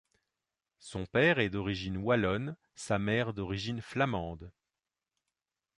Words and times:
Son 0.79 1.05
père 1.05 1.37
est 1.37 1.51
d'origine 1.51 1.97
wallonne, 1.97 2.55
sa 2.73 2.97
mère 2.97 3.35
d'origine 3.35 3.81
flamande. 3.83 4.51